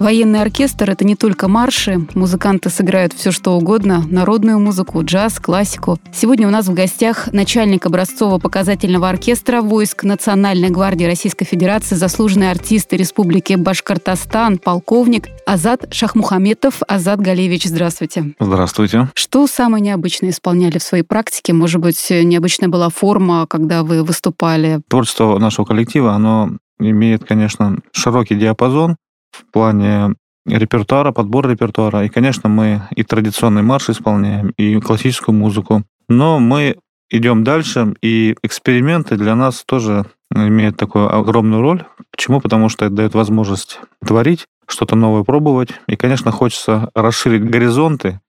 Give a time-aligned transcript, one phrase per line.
[0.00, 2.06] Военный оркестр— это не только марши.
[2.14, 4.02] Музыканты сыграют все, что угодно.
[4.08, 5.98] Народную музыку, джаз, классику.
[6.10, 12.94] Сегодня у нас в гостях начальник образцово-показательного оркестра войск Национальной гвардии Российской Федерации, заслуженный артист
[12.94, 16.80] Республики Башкортостан, полковник Азат Шахмухаметов.
[16.88, 18.32] Азат Галевич, здравствуйте.
[18.40, 19.10] Здравствуйте.
[19.12, 21.52] Что самое необычное исполняли в своей практике?
[21.52, 24.80] Может быть, необычная была форма, когда вы выступали?
[24.88, 28.96] Творчество нашего коллектива, оно имеет, конечно, широкий диапазон
[29.30, 30.14] в плане
[30.46, 32.04] репертуара, подбор репертуара.
[32.04, 35.84] И, конечно, мы и традиционный марш исполняем, и классическую музыку.
[36.08, 36.76] Но мы
[37.10, 41.84] идем дальше, и эксперименты для нас тоже имеют такую огромную роль.
[42.10, 42.40] Почему?
[42.40, 45.70] Потому что это дает возможность творить, что-то новое пробовать.
[45.86, 48.20] И, конечно, хочется расширить горизонты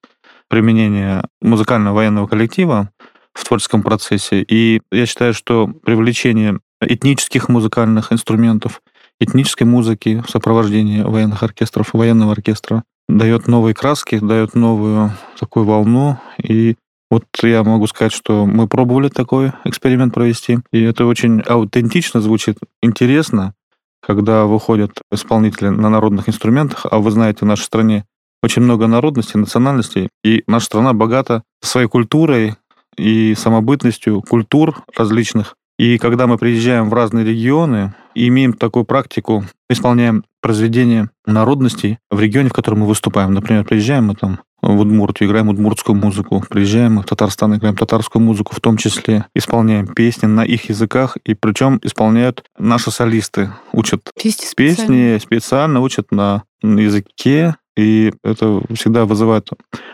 [0.50, 2.90] применения музыкального военного коллектива
[3.34, 4.42] в творческом процессе.
[4.42, 8.82] И я считаю, что привлечение этнических музыкальных инструментов
[9.22, 12.84] этнической музыки в сопровождении военных оркестров, военного оркестра.
[13.08, 16.18] Дает новые краски, дает новую такую волну.
[16.42, 16.76] И
[17.10, 22.58] вот я могу сказать, что мы пробовали такой эксперимент провести, и это очень аутентично звучит,
[22.82, 23.54] интересно,
[24.02, 28.06] когда выходят исполнители на народных инструментах, а вы знаете, в нашей стране
[28.42, 32.56] очень много народностей, национальностей, и наша страна богата своей культурой
[32.98, 35.56] и самобытностью культур различных.
[35.78, 42.20] И когда мы приезжаем в разные регионы, и имеем такую практику, исполняем произведения народностей в
[42.20, 43.34] регионе, в котором мы выступаем.
[43.34, 48.54] Например, приезжаем мы там в Удмуртию, играем удмуртскую музыку, приезжаем в Татарстан, играем татарскую музыку,
[48.56, 54.46] в том числе исполняем песни на их языках, и причем исполняют наши солисты, учат Песни
[54.56, 59.50] песни, специально учат на языке, и это всегда вызывает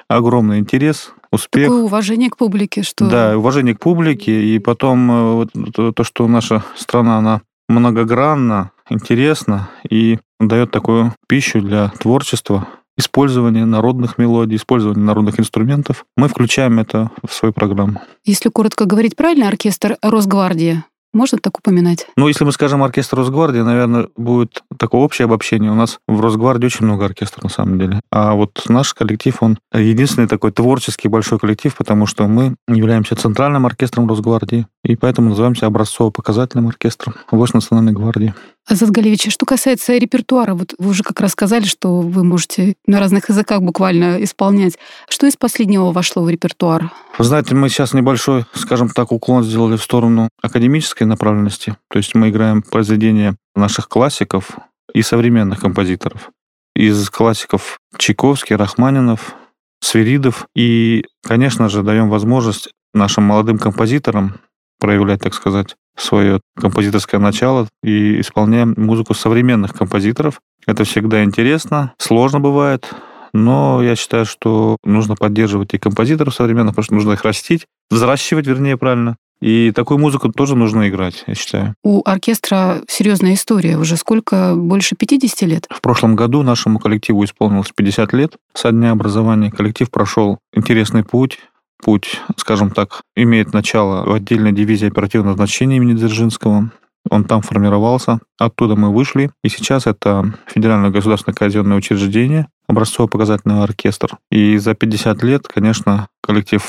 [0.08, 1.68] огромный интерес, успех.
[1.68, 3.10] Такое уважение к публике, что...
[3.10, 10.20] Да, уважение к публике, и потом э, то, что наша страна, она многогранна, интересна и
[10.40, 12.68] дает такую пищу для творчества,
[12.98, 16.06] использование народных мелодий, использование народных инструментов.
[16.16, 18.02] Мы включаем это в свою программу.
[18.24, 20.84] Если коротко говорить, правильно оркестр Росгвардии?
[21.18, 22.06] Можно так упоминать?
[22.16, 25.72] Ну, если мы скажем оркестр Росгвардии, наверное, будет такое общее обобщение.
[25.72, 28.02] У нас в Росгвардии очень много оркестров, на самом деле.
[28.12, 33.66] А вот наш коллектив, он единственный такой творческий большой коллектив, потому что мы являемся центральным
[33.66, 38.36] оркестром Росгвардии, и поэтому называемся образцово-показательным оркестром Войск Национальной гвардии.
[38.68, 43.00] Азат Галевич, что касается репертуара, вот вы уже как раз сказали, что вы можете на
[43.00, 44.78] разных языках буквально исполнять.
[45.08, 46.92] Что из последнего вошло в репертуар?
[47.18, 51.78] Вы знаете, мы сейчас небольшой, скажем так, уклон сделали в сторону академической направленности.
[51.90, 54.58] То есть мы играем произведения наших классиков
[54.94, 56.32] и современных композиторов.
[56.76, 59.36] Из классиков Чайковский, Рахманинов,
[59.82, 60.46] Свиридов.
[60.56, 64.42] И, конечно же, даем возможность нашим молодым композиторам
[64.80, 70.42] проявлять, так сказать, свое композиторское начало и исполняем музыку современных композиторов.
[70.66, 72.94] Это всегда интересно, сложно бывает,
[73.34, 78.48] но я считаю, что нужно поддерживать и композиторов современных, потому что нужно их растить, взращивать,
[78.48, 79.18] вернее, правильно.
[79.40, 81.76] И такую музыку тоже нужно играть, я считаю.
[81.84, 83.78] У оркестра серьезная история.
[83.78, 84.56] Уже сколько?
[84.56, 85.68] Больше 50 лет?
[85.70, 88.36] В прошлом году нашему коллективу исполнилось 50 лет.
[88.56, 91.38] Со дня образования коллектив прошел интересный путь
[91.84, 96.72] путь, скажем так, имеет начало в отдельной дивизии оперативного назначения имени Дзержинского.
[97.10, 104.18] Он там формировался, оттуда мы вышли, и сейчас это Федеральное государственное казенное учреждение, образцово-показательный оркестр.
[104.30, 106.64] И за 50 лет, конечно, коллектив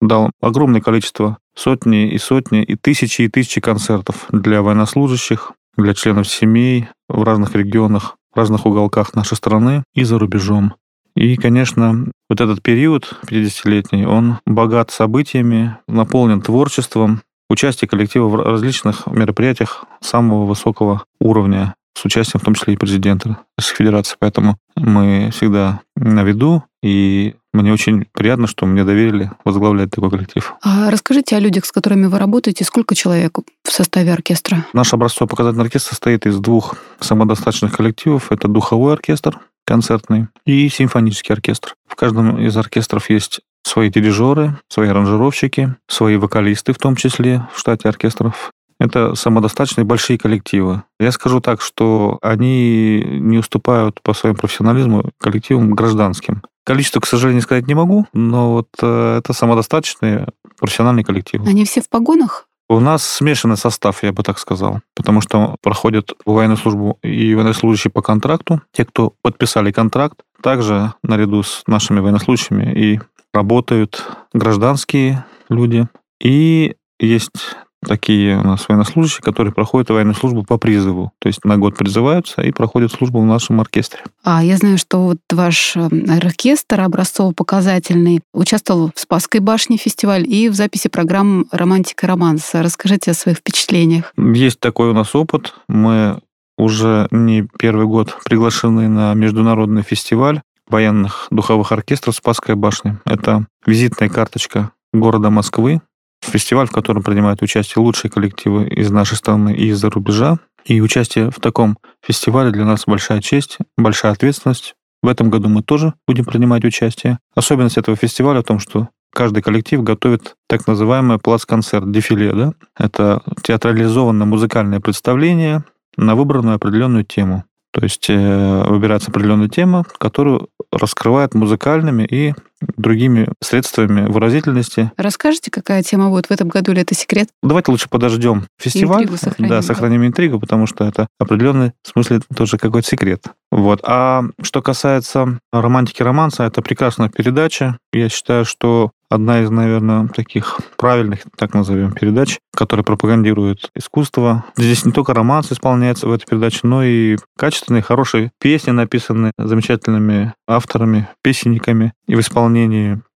[0.00, 6.28] дал огромное количество, сотни и сотни, и тысячи и тысячи концертов для военнослужащих, для членов
[6.28, 10.74] семей в разных регионах, в разных уголках нашей страны и за рубежом.
[11.14, 19.06] И, конечно, вот этот период 50-летний, он богат событиями, наполнен творчеством, участие коллектива в различных
[19.06, 24.16] мероприятиях самого высокого уровня, с участием в том числе и президента Российской Федерации.
[24.18, 30.54] Поэтому мы всегда на виду, и мне очень приятно, что мне доверили возглавлять такой коллектив.
[30.62, 32.64] А расскажите о людях, с которыми вы работаете.
[32.64, 34.64] Сколько человек в составе оркестра?
[34.72, 38.32] Наш образцово-показательный оркестр состоит из двух самодостаточных коллективов.
[38.32, 41.74] Это духовой оркестр, концертный, и симфонический оркестр.
[41.86, 47.58] В каждом из оркестров есть свои дирижеры, свои аранжировщики, свои вокалисты в том числе в
[47.58, 48.50] штате оркестров.
[48.78, 50.82] Это самодостаточные большие коллективы.
[50.98, 56.42] Я скажу так, что они не уступают по своему профессионализму коллективам гражданским.
[56.64, 60.26] Количество, к сожалению, сказать не могу, но вот э, это самодостаточные
[60.58, 61.48] профессиональные коллективы.
[61.48, 62.48] Они все в погонах?
[62.72, 67.90] У нас смешанный состав, я бы так сказал, потому что проходят военную службу и военнослужащие
[67.90, 73.00] по контракту, те, кто подписали контракт, также наряду с нашими военнослужащими и
[73.34, 75.86] работают гражданские люди,
[76.18, 81.12] и есть такие у нас военнослужащие, которые проходят военную службу по призыву.
[81.18, 84.02] То есть на год призываются и проходят службу в нашем оркестре.
[84.24, 90.48] А я знаю, что вот ваш э, оркестр образцово-показательный участвовал в Спасской башне фестиваль и
[90.48, 92.62] в записи программ «Романтика романса».
[92.62, 94.12] Расскажите о своих впечатлениях.
[94.16, 95.54] Есть такой у нас опыт.
[95.68, 96.20] Мы
[96.56, 103.00] уже не первый год приглашены на международный фестиваль военных духовых оркестров «Спасская башня».
[103.04, 105.80] Это визитная карточка города Москвы,
[106.22, 110.38] Фестиваль, в котором принимают участие лучшие коллективы из нашей страны и из-за рубежа.
[110.64, 114.74] И участие в таком фестивале для нас большая честь, большая ответственность.
[115.02, 117.18] В этом году мы тоже будем принимать участие.
[117.34, 122.32] Особенность этого фестиваля в том, что каждый коллектив готовит так называемый плац-концерт, дефиле.
[122.32, 122.52] Да?
[122.78, 125.64] Это театрализованное музыкальное представление
[125.96, 127.44] на выбранную определенную тему.
[127.72, 132.34] То есть э, выбирается определенная тема, которую раскрывает музыкальными и
[132.76, 134.90] другими средствами выразительности.
[134.96, 137.28] Расскажите, какая тема будет в этом году, или это секрет?
[137.42, 139.02] Давайте лучше подождем фестиваль.
[139.02, 143.24] Интригу сохраним, да, сохраним интригу, потому что это определенный в смысле тоже какой-то секрет.
[143.50, 143.80] Вот.
[143.84, 147.78] А что касается романтики романса, это прекрасная передача.
[147.92, 154.44] Я считаю, что одна из, наверное, таких правильных, так назовем, передач, которая пропагандирует искусство.
[154.56, 160.32] Здесь не только романс исполняется в этой передаче, но и качественные, хорошие песни, написанные замечательными
[160.48, 162.51] авторами, песенниками и в исполнении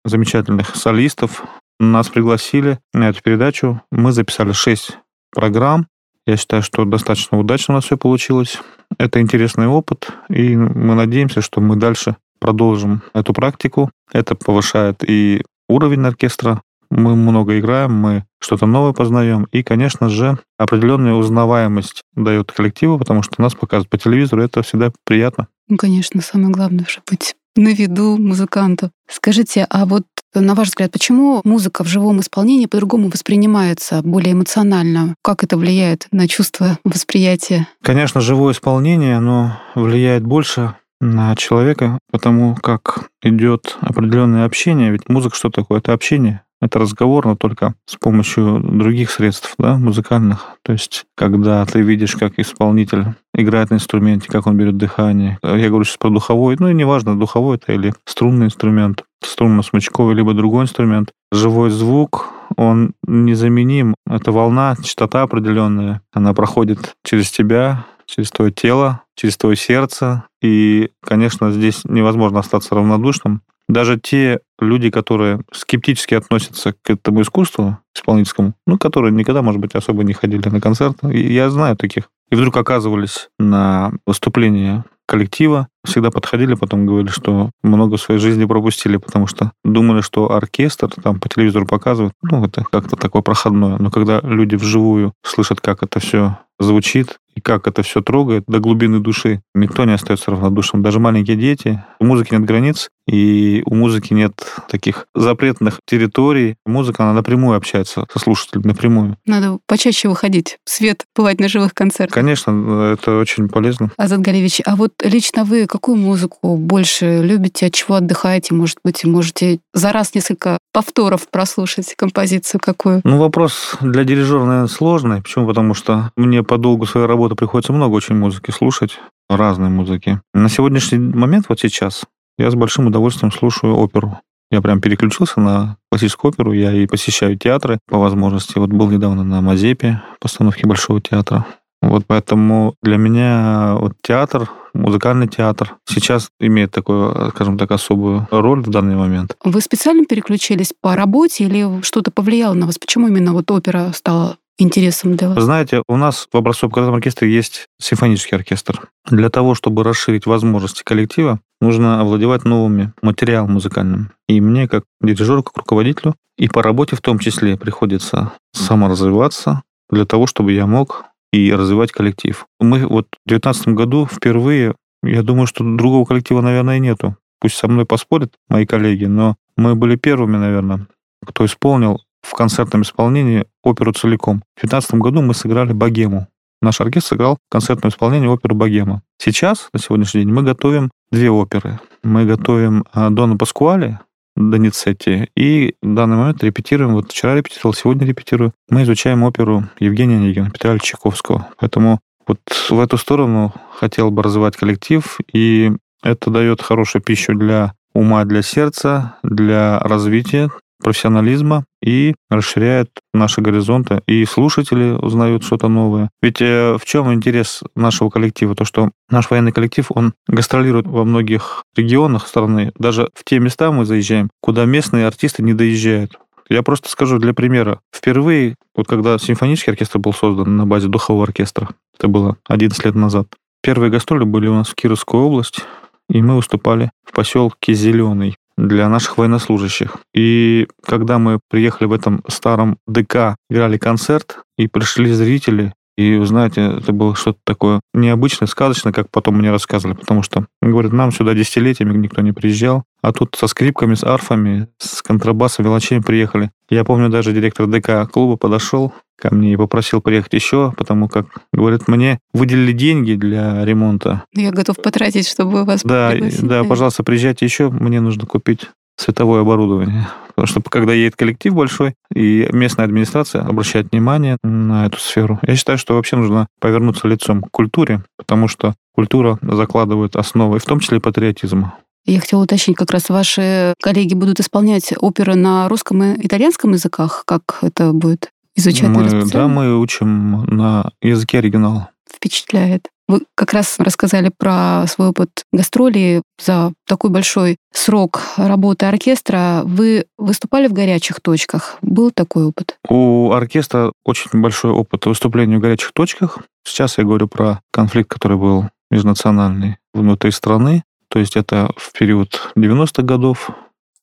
[0.03, 1.43] замечательных солистов.
[1.79, 3.81] Нас пригласили на эту передачу.
[3.91, 4.97] Мы записали шесть
[5.31, 5.87] программ.
[6.25, 8.59] Я считаю, что достаточно удачно у нас все получилось.
[8.97, 13.91] Это интересный опыт, и мы надеемся, что мы дальше продолжим эту практику.
[14.11, 16.61] Это повышает и уровень оркестра.
[16.89, 19.47] Мы много играем, мы что-то новое познаем.
[19.51, 24.91] И, конечно же, определенную узнаваемость дает коллективу, потому что нас показывают по телевизору, это всегда
[25.03, 25.47] приятно.
[25.67, 28.91] Ну, конечно, самое главное, чтобы быть на виду музыканту.
[29.09, 30.03] Скажите, а вот
[30.33, 35.15] на ваш взгляд, почему музыка в живом исполнении по-другому воспринимается, более эмоционально?
[35.21, 37.67] Как это влияет на чувство восприятия?
[37.81, 44.91] Конечно, живое исполнение, оно влияет больше на человека, потому как идет определенное общение.
[44.91, 45.79] Ведь музыка что такое?
[45.79, 46.41] Это общение.
[46.61, 50.57] Это разговор, но только с помощью других средств, да, музыкальных.
[50.63, 55.37] То есть, когда ты видишь, как исполнитель играет на инструменте, как он берет дыхание.
[55.43, 60.33] Я говорю сейчас про духовой, ну и неважно, духовой это или струнный инструмент, струнно-смычковый, либо
[60.33, 61.11] другой инструмент.
[61.31, 63.95] Живой звук, он незаменим.
[64.07, 66.01] Это волна, частота определенная.
[66.13, 70.23] Она проходит через тебя, через твое тело, через твое сердце.
[70.41, 73.41] И, конечно, здесь невозможно остаться равнодушным.
[73.67, 79.75] Даже те люди, которые скептически относятся к этому искусству исполнительскому, ну, которые никогда, может быть,
[79.75, 86.11] особо не ходили на концерты, я знаю таких, и вдруг оказывались на выступлении коллектива, всегда
[86.11, 91.29] подходили, потом говорили, что много своей жизни пропустили, потому что думали, что оркестр там по
[91.29, 93.77] телевизору показывают, ну, это как-то такое проходное.
[93.79, 98.59] Но когда люди вживую слышат, как это все звучит, и как это все трогает до
[98.59, 100.81] глубины души, никто не остается равнодушным.
[100.81, 101.83] Даже маленькие дети.
[101.99, 104.33] У музыки нет границ, и у музыки нет
[104.69, 106.55] таких запретных территорий.
[106.65, 109.17] Музыка, она напрямую общается со слушателем, напрямую.
[109.25, 112.13] Надо почаще выходить в свет, бывать на живых концертах.
[112.13, 113.91] Конечно, это очень полезно.
[113.97, 118.53] Азат Галевич, а вот лично вы какую музыку больше любите, от чего отдыхаете?
[118.53, 123.01] Может быть, можете за раз несколько повторов прослушать композицию какую?
[123.03, 125.21] Ну, вопрос для дирижера, наверное, сложный.
[125.21, 125.47] Почему?
[125.47, 128.99] Потому что мне по долгу своей работы приходится много очень музыки слушать,
[129.29, 130.21] разной музыки.
[130.33, 132.05] На сегодняшний момент, вот сейчас,
[132.37, 134.19] я с большим удовольствием слушаю оперу.
[134.51, 138.57] Я прям переключился на классическую оперу, я и посещаю театры по возможности.
[138.59, 141.45] Вот был недавно на Мазепе, постановке Большого театра.
[141.81, 148.61] Вот поэтому для меня вот театр, музыкальный театр сейчас имеет такую, скажем так, особую роль
[148.61, 149.35] в данный момент.
[149.43, 152.77] Вы специально переключились по работе или что-то повлияло на вас?
[152.77, 155.43] Почему именно вот опера стала интересом для вас?
[155.43, 158.89] Знаете, у нас в образцово-показательном оркестре есть симфонический оркестр.
[159.09, 164.11] Для того, чтобы расширить возможности коллектива, нужно овладевать новыми материалом музыкальным.
[164.27, 170.05] И мне, как дирижеру, как руководителю, и по работе в том числе приходится саморазвиваться для
[170.05, 171.05] того, чтобы я мог
[171.35, 172.45] и развивать коллектив.
[172.59, 177.17] Мы вот в 2019 году впервые, я думаю, что другого коллектива, наверное, нету.
[177.39, 180.87] Пусть со мной поспорят мои коллеги, но мы были первыми, наверное,
[181.25, 184.37] кто исполнил в концертном исполнении оперу целиком.
[184.55, 186.27] В 2015 году мы сыграли «Богему».
[186.61, 189.03] Наш оркестр сыграл в концертном исполнении оперу «Богема».
[189.17, 191.79] Сейчас, на сегодняшний день, мы готовим две оперы.
[192.03, 193.99] Мы готовим а, «Дона Паскуале»,
[194.35, 195.29] Доницетти.
[195.35, 196.93] И в данный момент репетируем.
[196.93, 198.53] Вот вчера репетировал, сегодня репетирую.
[198.69, 201.49] Мы изучаем оперу Евгения Онегина, Петра Чайковского.
[201.57, 202.39] Поэтому вот
[202.69, 205.71] в эту сторону хотел бы развивать коллектив, и
[206.03, 210.49] это дает хорошую пищу для ума, для сердца, для развития
[210.83, 214.01] профессионализма и расширяет наши горизонты.
[214.07, 216.09] И слушатели узнают что-то новое.
[216.21, 218.55] Ведь э, в чем интерес нашего коллектива?
[218.55, 222.71] То, что наш военный коллектив, он гастролирует во многих регионах страны.
[222.77, 226.19] Даже в те места мы заезжаем, куда местные артисты не доезжают.
[226.49, 227.79] Я просто скажу для примера.
[227.93, 232.95] Впервые, вот когда симфонический оркестр был создан на базе духового оркестра, это было 11 лет
[232.95, 233.27] назад,
[233.63, 235.61] первые гастроли были у нас в Кировскую область,
[236.07, 239.97] и мы выступали в поселке Зеленый для наших военнослужащих.
[240.13, 246.25] И когда мы приехали в этом старом ДК, играли концерт, и пришли зрители, и, вы
[246.25, 251.11] знаете, это было что-то такое необычное, сказочное, как потом мне рассказывали, потому что, говорят, нам
[251.11, 256.51] сюда десятилетиями никто не приезжал, а тут со скрипками, с арфами, с контрабасом, велочами приехали.
[256.69, 261.27] Я помню, даже директор ДК клуба подошел ко мне и попросил приехать еще, потому как,
[261.53, 264.23] говорит, мне выделили деньги для ремонта.
[264.33, 266.43] Я готов потратить, чтобы вас Да, пригласить.
[266.45, 270.07] да, пожалуйста, приезжайте еще, мне нужно купить световое оборудование.
[270.35, 275.55] Потому что когда едет коллектив большой, и местная администрация обращает внимание на эту сферу, я
[275.55, 280.79] считаю, что вообще нужно повернуться лицом к культуре, потому что культура закладывает основы, в том
[280.79, 281.75] числе и патриотизма.
[282.05, 287.23] Я хотела уточнить, как раз ваши коллеги будут исполнять оперы на русском и итальянском языках?
[287.25, 288.89] Как это будет изучать?
[288.89, 291.89] Мы, да, мы учим на языке оригинала.
[292.25, 292.89] Впечатляет.
[293.07, 299.61] Вы как раз рассказали про свой опыт гастролей за такой большой срок работы оркестра.
[299.63, 301.77] Вы выступали в горячих точках?
[301.83, 302.79] Был такой опыт?
[302.89, 306.39] У оркестра очень большой опыт выступления в горячих точках.
[306.65, 310.83] Сейчас я говорю про конфликт, который был межнациональный внутри страны.
[311.09, 313.51] То есть это в период 90-х годов.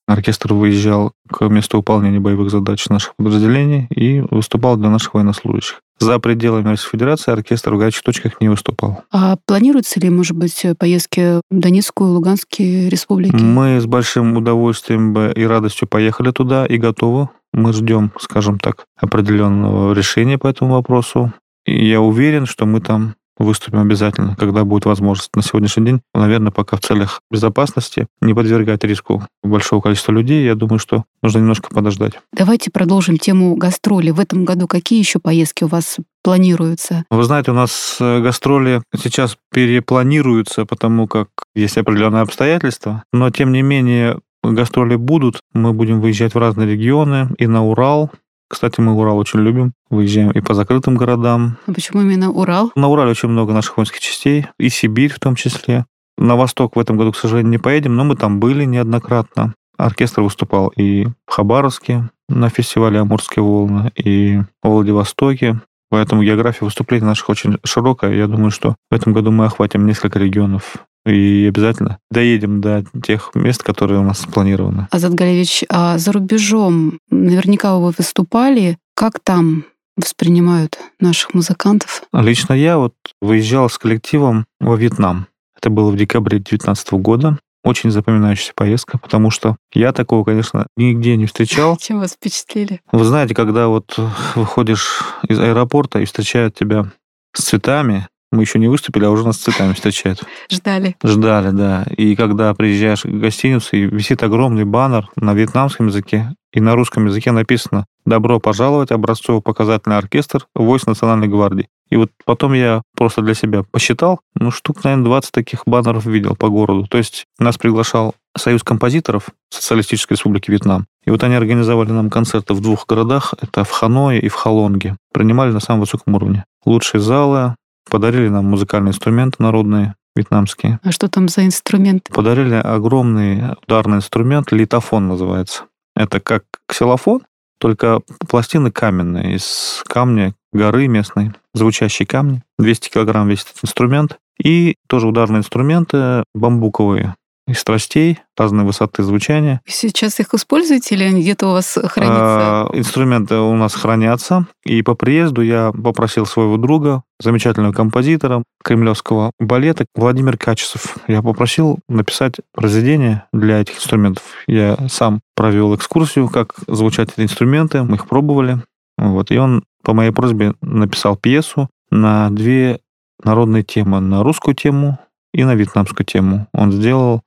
[0.07, 5.82] Оркестр выезжал к месту выполнения боевых задач наших подразделений и выступал для наших военнослужащих.
[5.99, 9.03] За пределами Российской Федерации оркестр в горячих точках не выступал.
[9.11, 13.35] А планируются ли, может быть, поездки в Донецкую, Луганские республики?
[13.35, 17.29] Мы с большим удовольствием бы и радостью поехали туда и готовы.
[17.53, 21.31] Мы ждем, скажем так, определенного решения по этому вопросу.
[21.65, 25.35] И я уверен, что мы там выступим обязательно, когда будет возможность.
[25.35, 30.55] На сегодняшний день, наверное, пока в целях безопасности не подвергать риску большого количества людей, я
[30.55, 32.13] думаю, что нужно немножко подождать.
[32.31, 34.11] Давайте продолжим тему гастроли.
[34.11, 37.05] В этом году какие еще поездки у вас планируются?
[37.09, 43.51] Вы знаете, у нас э, гастроли сейчас перепланируются, потому как есть определенные обстоятельства, но тем
[43.51, 45.39] не менее гастроли будут.
[45.53, 48.11] Мы будем выезжать в разные регионы и на Урал.
[48.53, 49.73] Кстати, мы Урал очень любим.
[49.89, 51.57] Выезжаем и по закрытым городам.
[51.65, 52.71] А почему именно Урал?
[52.75, 55.87] На Урале очень много наших воинских частей, и Сибирь в том числе.
[56.19, 59.55] На восток в этом году, к сожалению, не поедем, но мы там были неоднократно.
[59.75, 65.59] Оркестр выступал и в Хабаровске на фестивале «Амурские волны», и в Владивостоке.
[65.89, 68.13] Поэтому география выступлений наших очень широкая.
[68.13, 73.31] Я думаю, что в этом году мы охватим несколько регионов и обязательно доедем до тех
[73.35, 74.87] мест, которые у нас спланированы.
[74.91, 78.77] Азат Галевич, а за рубежом наверняка вы выступали.
[78.95, 79.65] Как там
[79.97, 82.03] воспринимают наших музыкантов?
[82.13, 85.27] Лично я вот выезжал с коллективом во Вьетнам.
[85.57, 87.37] Это было в декабре 2019 года.
[87.63, 91.77] Очень запоминающаяся поездка, потому что я такого, конечно, нигде не встречал.
[91.81, 92.81] Чем вас впечатлили?
[92.91, 93.97] Вы знаете, когда вот
[94.35, 96.91] выходишь из аэропорта и встречают тебя
[97.33, 100.23] с цветами, мы еще не выступили, а уже нас с цветами встречают.
[100.49, 100.95] Ждали.
[101.03, 101.85] Ждали, да.
[101.95, 107.05] И когда приезжаешь в гостиницу, и висит огромный баннер на вьетнамском языке, и на русском
[107.05, 111.67] языке написано «Добро пожаловать, образцово-показательный оркестр войск Национальной гвардии».
[111.89, 116.35] И вот потом я просто для себя посчитал, ну, штук, наверное, 20 таких баннеров видел
[116.35, 116.87] по городу.
[116.87, 120.87] То есть нас приглашал Союз композиторов Социалистической Республики Вьетнам.
[121.05, 124.95] И вот они организовали нам концерты в двух городах, это в Ханое и в Халонге.
[125.13, 126.45] Принимали на самом высоком уровне.
[126.65, 127.55] Лучшие залы,
[127.93, 130.79] подарили нам музыкальные инструменты народные, вьетнамские.
[130.81, 132.09] А что там за инструмент?
[132.11, 135.65] Подарили огромный ударный инструмент, литофон называется.
[135.95, 137.21] Это как ксилофон,
[137.59, 142.41] только пластины каменные, из камня горы местной, звучащие камни.
[142.57, 144.17] 200 килограмм весит этот инструмент.
[144.43, 147.13] И тоже ударные инструменты бамбуковые
[147.47, 149.61] из тростей, разной высоты звучания.
[149.65, 152.15] Сейчас их используете или они где-то у вас хранятся?
[152.15, 154.47] А, Инструменты у нас хранятся.
[154.63, 160.97] И по приезду я попросил своего друга, замечательного композитора кремлевского балета Владимир Качесов.
[161.07, 164.23] Я попросил написать произведение для этих инструментов.
[164.47, 167.83] Я сам провел экскурсию, как звучат эти инструменты.
[167.83, 168.61] Мы их пробовали.
[168.97, 169.31] Вот.
[169.31, 172.79] И он по моей просьбе написал пьесу на две
[173.23, 173.99] народные темы.
[173.99, 174.97] На русскую тему
[175.33, 176.47] и на вьетнамскую тему.
[176.53, 177.21] Он сделал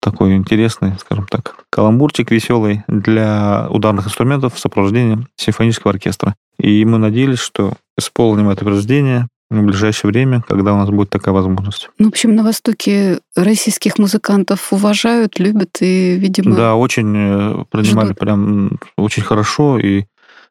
[0.00, 6.34] такой интересный, скажем так, каламбурчик веселый для ударных инструментов в сопровождении симфонического оркестра.
[6.58, 11.34] И мы надеялись, что исполним это произведение в ближайшее время, когда у нас будет такая
[11.34, 11.90] возможность.
[11.98, 16.54] Ну, в общем, на Востоке российских музыкантов уважают, любят и, видимо...
[16.54, 18.18] Да, очень э, принимали ждут.
[18.18, 20.04] прям очень хорошо и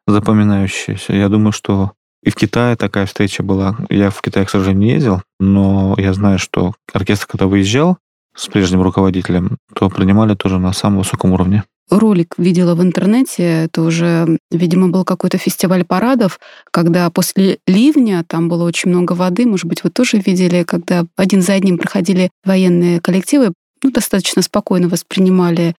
[0.06, 1.14] запоминающееся.
[1.14, 3.78] Я думаю, что и в Китае такая встреча была.
[3.90, 7.98] Я в Китай, к сожалению, не ездил, но я знаю, что оркестр, когда выезжал
[8.36, 11.64] с прежним руководителем, то принимали тоже на самом высоком уровне.
[11.90, 16.40] Ролик видела в интернете, это уже, видимо, был какой-то фестиваль парадов,
[16.72, 21.42] когда после ливня там было очень много воды, может быть, вы тоже видели, когда один
[21.42, 25.74] за одним проходили военные коллективы, ну, достаточно спокойно воспринимали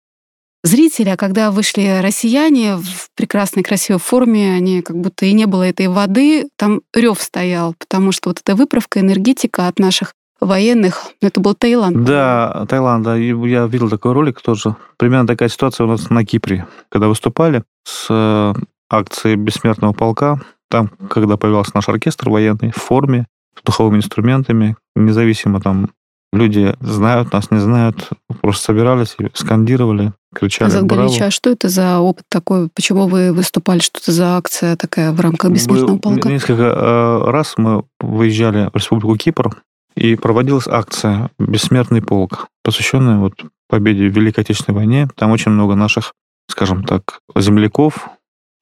[0.65, 5.63] зрители, а когда вышли россияне в прекрасной красивой форме, они как будто и не было
[5.63, 11.09] этой воды, там рев стоял, потому что вот эта выправка, энергетика от наших военных.
[11.21, 12.05] Это был Таиланд.
[12.05, 13.17] Да, Таиланд, да.
[13.17, 14.77] Я видел такой ролик тоже.
[14.97, 16.67] Примерно такая ситуация у нас на Кипре.
[16.89, 18.55] Когда выступали с э,
[18.89, 23.27] акцией Бессмертного полка, там, когда появился наш оркестр военный в форме,
[23.59, 25.91] с духовыми инструментами, независимо там
[26.33, 28.09] люди знают нас, не знают,
[28.41, 30.69] просто собирались скандировали, кричали.
[30.69, 32.69] Азат Галич, а что это за опыт такой?
[32.69, 33.81] Почему вы выступали?
[33.81, 36.29] Что это за акция такая в рамках Бессмертного полка?
[36.29, 39.51] Несколько э, раз мы выезжали в Республику Кипр,
[39.95, 43.35] и проводилась акция «Бессмертный полк», посвященная вот
[43.69, 45.09] победе в Великой Отечественной войне.
[45.17, 46.13] Там очень много наших,
[46.49, 48.09] скажем так, земляков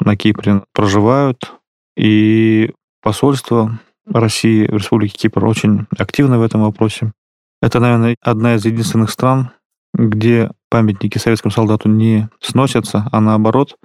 [0.01, 1.55] на Кипре проживают,
[1.97, 7.13] и посольство России в Республике Кипр очень активно в этом вопросе.
[7.61, 9.51] Это, наверное, одна из единственных стран,
[9.93, 13.77] где памятники советскому солдату не сносятся, а наоборот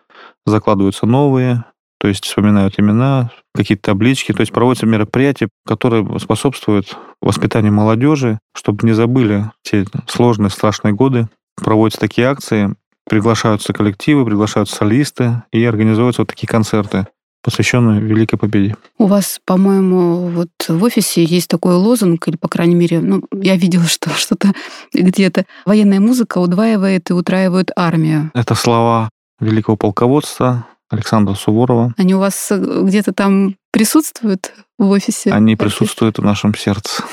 [0.45, 1.65] закладываются новые,
[2.03, 8.86] то есть вспоминают имена, какие-то таблички, то есть проводятся мероприятия, которые способствуют воспитанию молодежи, чтобы
[8.86, 11.29] не забыли те сложные, страшные годы.
[11.55, 12.75] Проводятся такие акции,
[13.10, 17.07] приглашаются коллективы, приглашаются солисты и организуются вот такие концерты
[17.41, 18.75] посвященные Великой Победе.
[18.98, 23.55] У вас, по-моему, вот в офисе есть такой лозунг, или, по крайней мере, ну, я
[23.55, 24.51] видела, что что-то
[24.93, 28.29] где-то военная музыка удваивает и утраивает армию.
[28.33, 31.93] Это слова великого полководца Александра Суворова.
[31.97, 35.32] Они у вас э, где-то там присутствуют в офисе?
[35.32, 37.03] Они присутствуют в нашем сердце.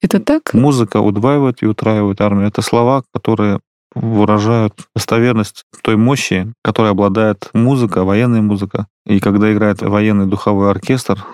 [0.00, 0.54] Это так?
[0.54, 2.48] Музыка удваивает и утраивает армию.
[2.48, 3.60] Это слова, которые
[3.94, 8.86] выражают достоверность той мощи, которой обладает музыка, военная музыка.
[9.06, 11.24] И когда играет военный духовой оркестр,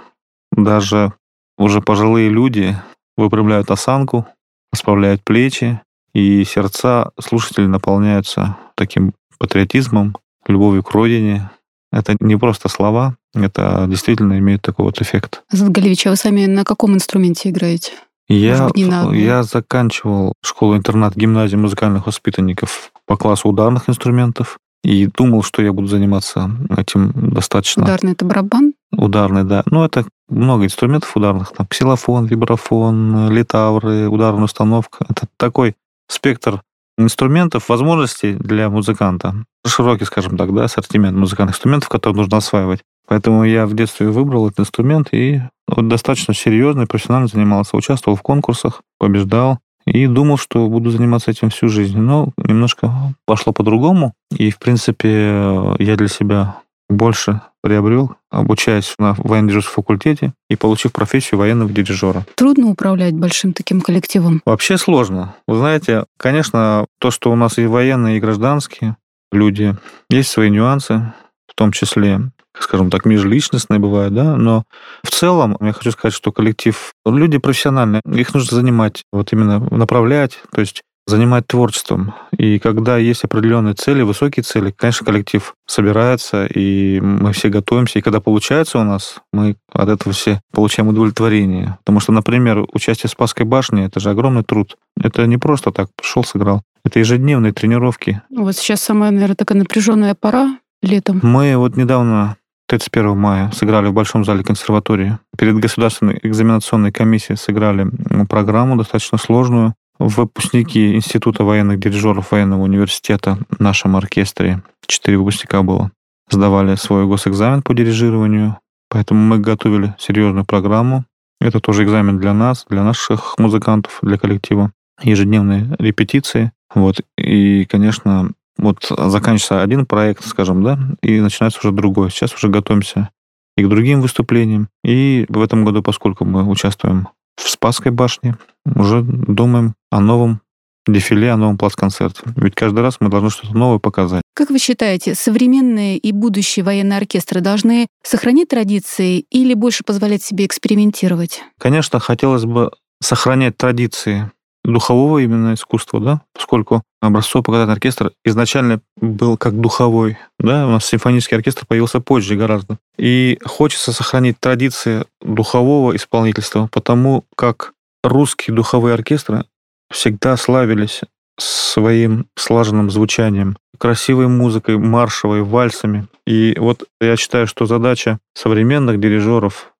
[0.53, 1.13] даже
[1.59, 2.77] уже пожилые люди
[3.17, 4.27] выпрямляют осанку,
[4.73, 5.81] расправляют плечи,
[6.15, 11.51] и сердца слушателей наполняются таким патриотизмом, любовью к родине,
[11.93, 15.43] это не просто слова, это действительно имеет такой вот эффект.
[15.53, 17.93] Азат Галевич, а вы сами на каком инструменте играете?
[18.29, 25.73] Я, я заканчивал школу-интернат гимназии музыкальных воспитанников по классу ударных инструментов и думал, что я
[25.73, 27.85] буду заниматься этим достаточно.
[27.85, 28.75] Ударный это барабан?
[28.91, 29.63] Ударный, да.
[29.67, 31.53] Ну, это много инструментов ударных.
[31.53, 35.05] Там ксилофон, вибрафон, литавры, ударная установка.
[35.09, 35.75] Это такой
[36.09, 36.63] спектр
[36.99, 39.45] инструментов, возможностей для музыканта.
[39.67, 42.81] Широкий, скажем так, да, ассортимент музыкальных инструментов, которые нужно осваивать.
[43.09, 47.77] Поэтому я в детстве выбрал этот инструмент и вот достаточно серьезно и профессионально занимался.
[47.77, 49.59] Участвовал в конкурсах, побеждал.
[49.85, 51.99] И думал, что буду заниматься этим всю жизнь.
[51.99, 54.15] Но немножко пошло по-другому.
[54.31, 56.57] И, в принципе, я для себя
[56.89, 62.27] больше приобрел, обучаясь на военно-дирижерском факультете и получив профессию военного дирижера.
[62.35, 64.43] Трудно управлять большим таким коллективом?
[64.45, 65.35] Вообще сложно.
[65.47, 68.97] Вы знаете, конечно, то, что у нас и военные, и гражданские
[69.31, 69.77] люди,
[70.11, 71.13] есть свои нюансы,
[71.47, 74.65] в том числе скажем так, межличностные бывают, да, но
[75.03, 80.39] в целом я хочу сказать, что коллектив, люди профессиональные, их нужно занимать, вот именно направлять,
[80.53, 82.15] то есть занимать творчеством.
[82.37, 87.99] И когда есть определенные цели, высокие цели, конечно, коллектив собирается, и мы все готовимся.
[87.99, 91.79] И когда получается у нас, мы от этого все получаем удовлетворение.
[91.81, 94.77] Потому что, например, участие в Спасской башне— это же огромный труд.
[95.01, 96.63] Это не просто так пришел, сыграл.
[96.85, 98.23] Это ежедневные тренировки.
[98.31, 101.21] Вот сейчас самая, наверное, такая напряженная пора летом.
[101.23, 102.37] Мы вот недавно
[102.67, 105.19] 31 мая сыграли в Большом зале консерватории.
[105.37, 107.87] Перед государственной экзаменационной комиссией сыграли
[108.29, 109.75] программу достаточно сложную
[110.09, 115.91] выпускники Института военных дирижеров военного университета в нашем оркестре, четыре выпускника было,
[116.31, 121.05] сдавали свой госэкзамен по дирижированию, поэтому мы готовили серьезную программу.
[121.41, 124.73] Это тоже экзамен для нас, для наших музыкантов, для коллектива.
[125.03, 126.53] Ежедневные репетиции.
[126.75, 127.01] Вот.
[127.19, 132.11] И, конечно, вот заканчивается один проект, скажем, да, и начинается уже другой.
[132.11, 133.11] Сейчас уже готовимся
[133.57, 134.69] и к другим выступлениям.
[134.85, 140.41] И в этом году, поскольку мы участвуем в Спасской башне, уже думаем о новом
[140.87, 142.23] дефиле о новом плацконцерте.
[142.37, 144.23] Ведь каждый раз мы должны что-то новое показать.
[144.35, 150.47] Как вы считаете, современные и будущие военные оркестры должны сохранить традиции или больше позволять себе
[150.47, 151.43] экспериментировать?
[151.59, 154.31] Конечно, хотелось бы сохранять традиции
[154.65, 161.37] духового именно искусства, да, поскольку образцово-показательный оркестр изначально был как духовой, да, у нас симфонический
[161.37, 162.79] оркестр появился позже гораздо.
[162.97, 167.73] И хочется сохранить традиции духового исполнительства, потому как
[168.05, 169.45] русские духовые оркестры
[169.91, 171.03] всегда славились
[171.39, 176.07] своим слаженным звучанием, красивой музыкой, маршевой, вальсами.
[176.27, 179.73] И вот я считаю, что задача современных дирижеров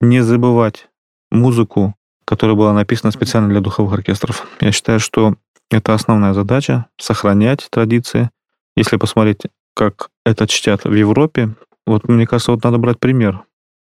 [0.00, 0.88] не забывать
[1.30, 1.94] музыку,
[2.28, 4.46] которая была написана специально для духовых оркестров.
[4.60, 5.36] Я считаю, что
[5.70, 8.28] это основная задача— сохранять традиции.
[8.76, 11.54] Если посмотреть, как это чтят в Европе,
[11.86, 13.44] вот мне кажется, вот надо брать пример.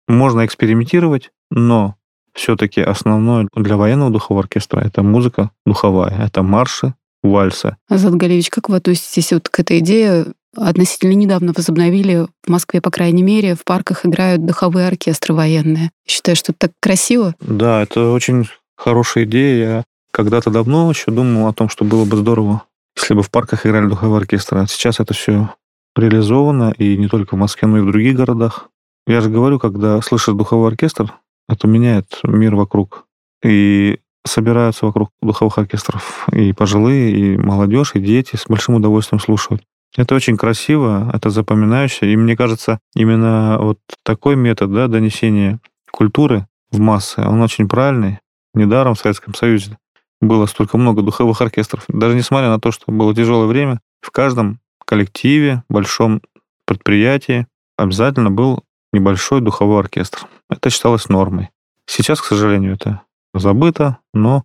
[0.09, 1.95] Можно экспериментировать, но
[2.35, 7.77] все-таки основное для военного духового оркестра это музыка духовая, это марши, вальсы.
[7.89, 10.27] Азат Галевич, как вы относитесь вот к этой идее?
[10.57, 15.91] Относительно недавно возобновили в Москве, по крайней мере, в парках играют духовые оркестры военные.
[16.07, 17.35] Считаю, что это так красиво.
[17.41, 19.77] Да, это очень хорошая идея.
[19.77, 22.65] Я когда-то давно еще думал о том, что было бы здорово,
[22.97, 24.61] если бы в парках играли духовые оркестры.
[24.61, 25.55] А сейчас это все
[25.97, 28.69] реализовано, и не только в Москве, но и в других городах.
[29.07, 31.15] Я же говорю, когда слышишь духовой оркестр,
[31.49, 33.07] это меняет мир вокруг.
[33.43, 39.63] И собираются вокруг духовых оркестров и пожилые, и молодежь, и дети с большим удовольствием слушают.
[39.97, 42.13] Это очень красиво, это запоминающе.
[42.13, 48.19] И мне кажется, именно вот такой метод да, донесения культуры в массы, он очень правильный.
[48.55, 49.79] Недаром в Советском Союзе
[50.21, 51.85] было столько много духовых оркестров.
[51.89, 56.23] Даже несмотря на то, что было тяжелое время, в каждом коллективе, большом
[56.67, 60.27] предприятии обязательно был небольшой духовой оркестр.
[60.49, 61.51] Это считалось нормой.
[61.87, 63.03] Сейчас, к сожалению, это
[63.35, 64.45] забыто, но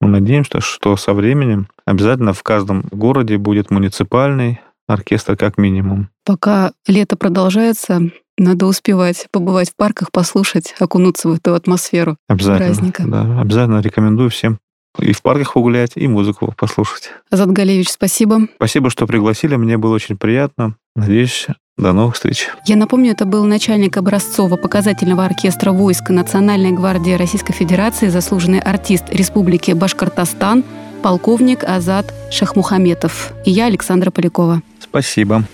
[0.00, 6.08] мы надеемся, что со временем обязательно в каждом городе будет муниципальный оркестр как минимум.
[6.24, 13.04] Пока лето продолжается, надо успевать побывать в парках, послушать, окунуться в эту атмосферу обязательно, праздника.
[13.06, 14.58] Да, обязательно рекомендую всем
[14.98, 17.10] и в парках погулять, и музыку послушать.
[17.30, 18.48] Азат Галевич, спасибо.
[18.56, 20.76] Спасибо, что пригласили, мне было очень приятно.
[20.94, 21.46] Надеюсь,
[21.76, 22.48] до новых встреч.
[22.64, 29.72] Я напомню, это был начальник образцово-показательного оркестра войск Национальной гвардии Российской Федерации, заслуженный артист Республики
[29.72, 30.64] Башкортостан,
[31.02, 33.32] полковник Азат Шахмухаметов.
[33.44, 34.62] И я, Александра Полякова.
[34.96, 35.44] Спасибо.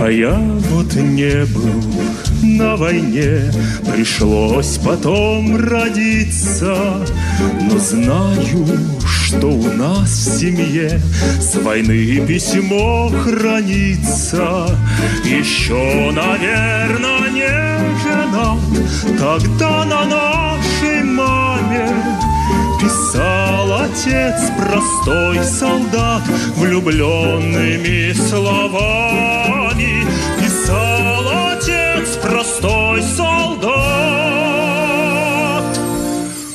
[0.00, 0.32] А я
[0.70, 1.84] вот не был
[2.42, 3.52] на войне,
[3.92, 7.06] пришлось потом родиться,
[7.70, 8.66] но знаю,
[9.04, 10.98] что у нас в семье
[11.38, 14.74] с войны письмо хранится.
[15.22, 21.90] Еще, наверное, не женат, тогда на нашей маме
[22.80, 23.41] Писал
[23.92, 26.22] отец, простой солдат,
[26.56, 30.06] влюбленными словами.
[30.40, 33.68] Писал отец, простой солдат,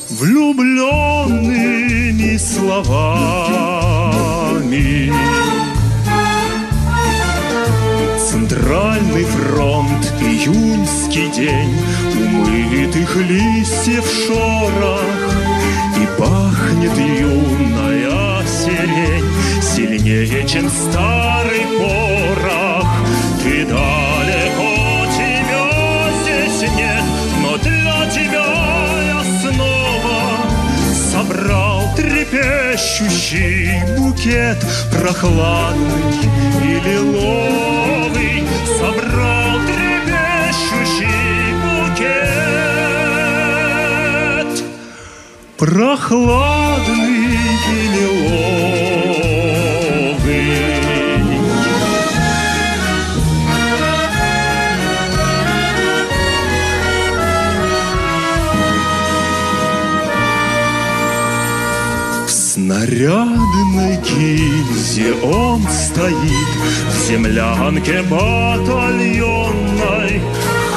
[0.10, 3.78] влюбленными словами.
[8.20, 11.76] Центральный фронт, июньский день,
[12.16, 15.02] Умытых листьев шорох,
[15.98, 16.06] И
[16.78, 19.26] пахнет юная сирень
[19.62, 22.88] Сильнее, чем старый порох.
[23.44, 25.68] Ты далеко, тебя
[26.22, 27.04] здесь нет,
[27.42, 28.48] Но для тебя
[29.08, 30.20] я снова
[31.12, 34.58] Собрал трепещущий букет
[34.92, 36.04] Прохладный
[36.64, 38.44] и лиловый
[38.80, 39.87] Собрал трепещущий
[45.58, 48.78] Прохладный и лиловый
[62.28, 66.52] В снарядной гильзе он стоит
[66.92, 69.42] В землянке батальонной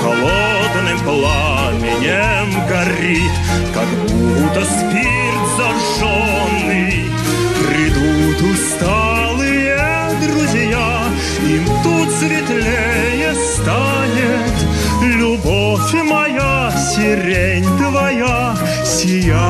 [0.00, 0.59] Холодным
[1.04, 3.32] пламенем горит
[3.74, 7.10] Как будто спирт зажженный.
[7.58, 9.76] Придут усталые
[10.20, 11.04] друзья
[11.46, 14.56] Им тут светлее станет.
[15.02, 19.49] Любовь моя, сирень твоя Сияет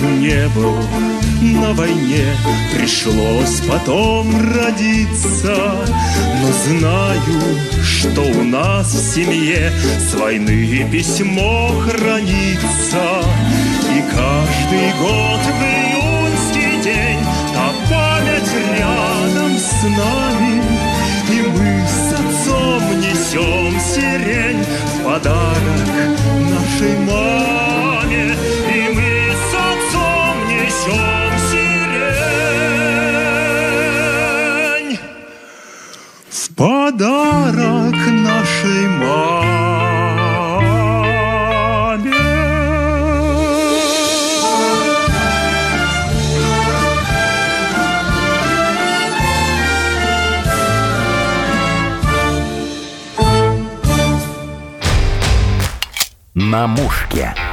[0.00, 0.76] не был
[1.40, 2.26] на войне,
[2.74, 5.54] пришлось потом родиться,
[6.40, 7.40] но знаю,
[7.82, 13.22] что у нас в семье с войны письмо хранится,
[13.90, 17.20] и каждый год в июньский день
[17.54, 20.62] та память рядом с нами,
[21.30, 25.86] и мы с отцом несем сирень в подарок
[26.50, 27.55] нашей маме,
[56.56, 57.45] На мушке.